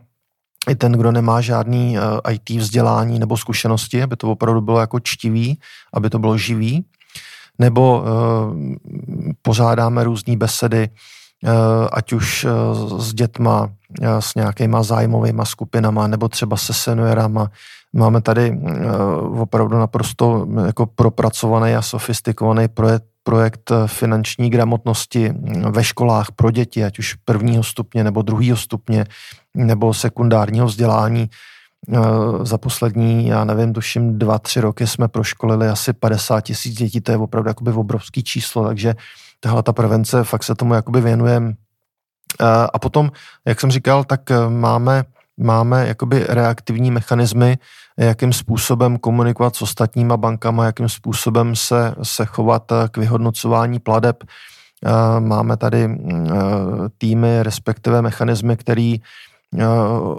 [0.69, 4.99] i ten, kdo nemá žádný uh, IT vzdělání nebo zkušenosti, aby to opravdu bylo jako
[4.99, 5.59] čtivý,
[5.93, 6.85] aby to bylo živý,
[7.59, 8.05] nebo uh,
[9.41, 10.89] pořádáme různé besedy,
[11.43, 11.51] uh,
[11.91, 12.47] ať už
[12.97, 13.69] s dětma,
[14.19, 17.51] s nějakýma zájmovými skupinama, nebo třeba se seniorama.
[17.93, 18.59] Máme tady
[19.39, 25.33] opravdu naprosto jako propracovaný a sofistikovaný projekt, projekt finanční gramotnosti
[25.69, 29.05] ve školách pro děti, ať už prvního stupně nebo druhého stupně,
[29.55, 31.29] nebo sekundárního vzdělání.
[31.93, 31.99] Eh,
[32.45, 37.11] za poslední, já nevím, tuším dva, tři roky jsme proškolili asi 50 tisíc dětí, to
[37.11, 38.95] je opravdu jakoby obrovský číslo, takže
[39.39, 41.53] tahle ta prevence, fakt se tomu jakoby věnujeme.
[42.41, 43.11] Eh, a potom,
[43.45, 45.03] jak jsem říkal, tak eh, máme,
[45.39, 47.57] máme jakoby reaktivní mechanismy,
[47.97, 54.23] jakým způsobem komunikovat s ostatníma bankama, jakým způsobem se, se chovat k vyhodnocování pladeb.
[55.19, 56.27] Máme tady mm,
[56.97, 59.01] týmy, respektive mechanismy, který
[59.57, 59.65] Eh,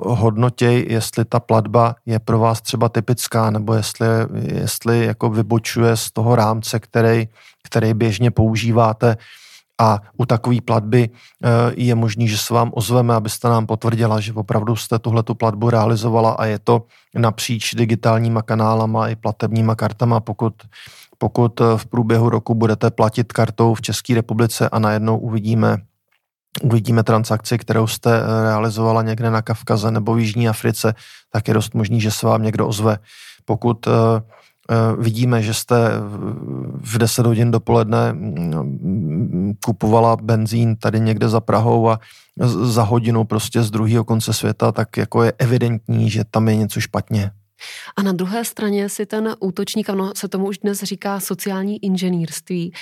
[0.03, 6.11] hodnotěj, jestli ta platba je pro vás třeba typická, nebo jestli, jestli jako vybočuje z
[6.11, 7.29] toho rámce, který,
[7.63, 9.17] který běžně používáte
[9.81, 14.33] a u takové platby eh, je možný, že se vám ozveme, abyste nám potvrdila, že
[14.33, 16.83] opravdu jste tuhle tu platbu realizovala a je to
[17.15, 20.55] napříč digitálníma kanálama i platebníma kartama, pokud
[21.19, 25.77] pokud v průběhu roku budete platit kartou v České republice a najednou uvidíme
[26.63, 30.95] uvidíme transakci, kterou jste eh, realizovala někde na Kavkaze nebo v Jižní Africe,
[31.33, 32.99] tak je dost možný, že se vám někdo ozve.
[33.45, 33.89] Pokud
[34.99, 35.77] vidíme, že jste
[36.75, 41.99] v 10 hodin dopoledne mm, kupovala benzín tady někde za Prahou a
[42.47, 46.81] za hodinu prostě z druhého konce světa, tak jako je evidentní, že tam je něco
[46.81, 47.31] špatně.
[47.97, 52.73] A na druhé straně si ten útočník, ano, se tomu už dnes říká sociální inženýrství,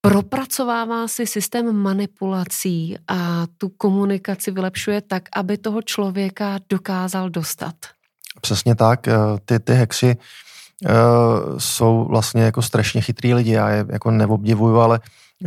[0.00, 7.74] propracovává si systém manipulací a tu komunikaci vylepšuje tak, aby toho člověka dokázal dostat.
[8.40, 9.08] Přesně tak.
[9.08, 10.16] Eh, ty, ty hexy
[10.84, 13.52] uh, jsou vlastně jako strašně chytrý lidi.
[13.52, 15.00] Já je jako neobdivuju, ale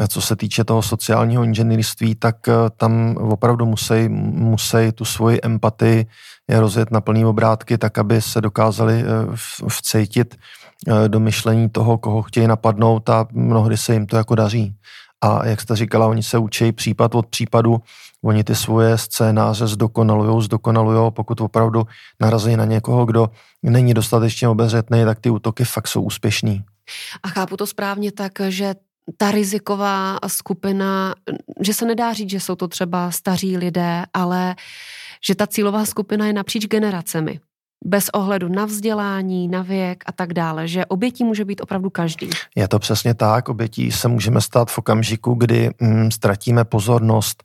[0.08, 6.06] co se týče toho sociálního inženýrství, tak uh, tam opravdu musí, musí tu svoji empatii
[6.50, 9.04] je rozjet na plný obrátky, tak aby se dokázali
[9.68, 10.36] vcejtit
[10.88, 14.76] Eh, do myšlení toho, koho chtějí napadnout a mnohdy se jim to jako daří.
[15.22, 17.82] A jak jste říkala, oni se učí případ od případu,
[18.24, 21.84] oni ty svoje scénáře zdokonalujou, zdokonalujou, pokud opravdu
[22.20, 23.30] narazí na někoho, kdo
[23.64, 26.64] není dostatečně obezřetný, tak ty útoky fakt jsou úspěšný.
[27.24, 28.76] A chápu to správně tak, že
[29.18, 31.16] ta riziková skupina,
[31.62, 34.56] že se nedá říct, že jsou to třeba staří lidé, ale
[35.28, 37.40] že ta cílová skupina je napříč generacemi
[37.86, 42.30] bez ohledu na vzdělání, na věk a tak dále, že obětí může být opravdu každý.
[42.56, 47.44] Je to přesně tak, obětí se můžeme stát v okamžiku, kdy mm, ztratíme pozornost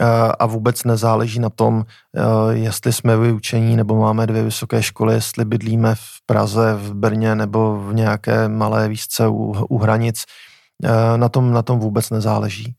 [0.00, 0.04] eh,
[0.38, 1.84] a vůbec nezáleží na tom,
[2.16, 7.34] eh, jestli jsme vyučení nebo máme dvě vysoké školy, jestli bydlíme v Praze, v Brně
[7.34, 10.24] nebo v nějaké malé výšce u, u hranic.
[10.84, 12.74] Eh, na tom, na tom vůbec nezáleží.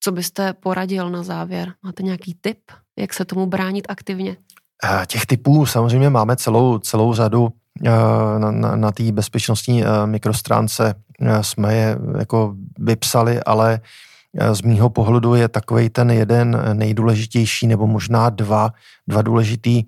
[0.00, 1.74] Co byste poradil na závěr?
[1.82, 2.58] Máte nějaký tip,
[2.98, 4.36] jak se tomu bránit aktivně?
[4.84, 7.48] Eh, těch typů samozřejmě máme celou, celou řadu.
[7.86, 7.90] Eh,
[8.38, 10.94] na, na, na té bezpečnostní eh, mikrostránce
[11.40, 13.80] jsme je jako vypsali, ale
[14.52, 18.72] z mýho pohledu je takový ten jeden nejdůležitější, nebo možná dva,
[19.08, 19.84] dva důležitý,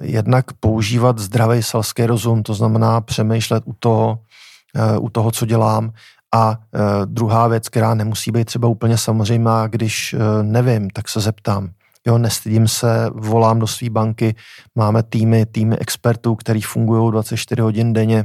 [0.00, 4.18] jednak používat zdravý selský rozum, to znamená přemýšlet u toho,
[5.00, 5.92] u toho, co dělám,
[6.34, 6.58] a
[7.04, 11.70] druhá věc, která nemusí být třeba úplně samozřejmá, když nevím, tak se zeptám.
[12.06, 14.34] Jo, nestydím se, volám do své banky,
[14.74, 18.24] máme týmy, týmy expertů, který fungují 24 hodin denně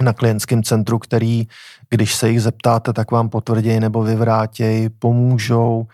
[0.00, 1.46] na klientském centru, který,
[1.90, 5.86] když se jich zeptáte, tak vám potvrdí nebo vyvrátějí, pomůžou,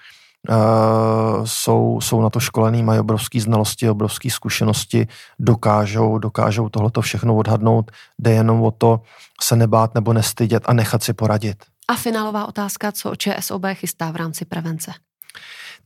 [0.51, 5.07] Uh, jsou, jsou na to školený, mají obrovské znalosti, obrovské zkušenosti,
[5.39, 9.01] dokážou, dokážou tohleto všechno odhadnout, jde jenom o to
[9.43, 11.65] se nebát nebo nestydět a nechat si poradit.
[11.89, 14.93] A finálová otázka, co ČSOB chystá v rámci prevence?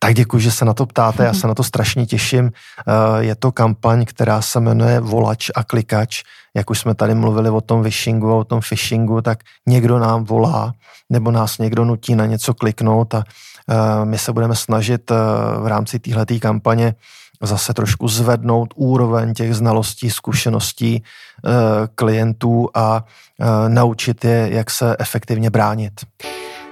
[0.02, 2.52] Tak děkuji, že se na to ptáte, já se na to strašně těším.
[2.52, 6.22] Eh, je to kampaň, která se jmenuje Volač a klikač.
[6.56, 9.38] Jak už jsme tady mluvili o tom vishingu, o tom phishingu, tak
[9.68, 10.72] někdo nám volá,
[11.10, 13.24] nebo nás někdo nutí na něco kliknout a
[14.04, 15.10] My se budeme snažit
[15.58, 16.94] v rámci téhleté kampaně
[17.42, 21.02] zase trošku zvednout úroveň těch znalostí, zkušeností
[21.94, 23.04] klientů a
[23.68, 25.92] naučit je, jak se efektivně bránit.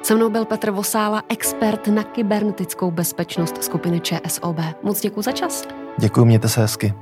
[0.02, 4.56] Se mnou byl Petr Vosála, expert na kybernetickou bezpečnost skupiny ČSOB.
[4.82, 5.64] Moc děkuji za čas.
[5.98, 6.94] Děkuji, mějte se hezky.